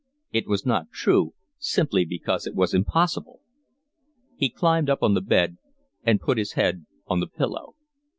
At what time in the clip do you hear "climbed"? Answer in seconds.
4.49-4.89